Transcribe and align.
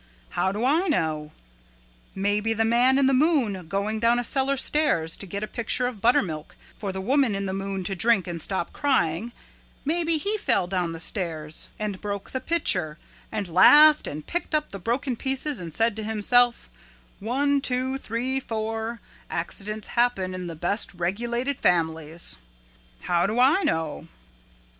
How 0.29 0.51
do 0.51 0.65
I 0.65 0.87
know? 0.87 1.31
Maybe 2.15 2.53
the 2.53 2.65
man 2.65 2.97
in 2.97 3.05
the 3.05 3.13
moon 3.13 3.67
going 3.67 3.99
down 3.99 4.17
a 4.17 4.23
cellar 4.23 4.57
stairs 4.57 5.15
to 5.17 5.27
get 5.27 5.43
a 5.43 5.47
pitcher 5.47 5.85
of 5.85 6.01
butter 6.01 6.23
milk 6.23 6.55
for 6.75 6.91
the 6.91 6.99
woman 6.99 7.35
in 7.35 7.45
the 7.45 7.53
moon 7.53 7.83
to 7.83 7.93
drink 7.95 8.25
and 8.25 8.41
stop 8.41 8.73
crying, 8.73 9.31
maybe 9.85 10.17
he 10.17 10.39
fell 10.39 10.65
down 10.65 10.93
the 10.93 10.99
stairs 10.99 11.69
and 11.77 12.01
broke 12.01 12.31
the 12.31 12.39
pitcher 12.41 12.97
and 13.31 13.47
laughed 13.47 14.07
and 14.07 14.25
picked 14.25 14.55
up 14.55 14.71
the 14.71 14.79
broken 14.79 15.15
pieces 15.15 15.59
and 15.59 15.71
said 15.71 15.95
to 15.97 16.03
himself, 16.03 16.67
'One, 17.19 17.61
two, 17.61 17.99
three, 17.99 18.39
four, 18.39 19.01
accidents 19.29 19.89
happen 19.89 20.33
in 20.33 20.47
the 20.47 20.55
best 20.55 20.95
regulated 20.95 21.59
families.' 21.59 22.39
How 23.03 23.27
do 23.27 23.37
I 23.39 23.61
know?" 23.61 24.07